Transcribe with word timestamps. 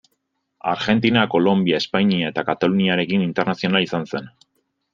Argentina, 0.69 1.25
Kolonbia, 1.33 1.81
Espainia 1.85 2.31
eta 2.33 2.45
Kataluniarekin 2.49 3.27
internazionala 3.29 3.83
izan 3.89 4.09
zen. 4.15 4.31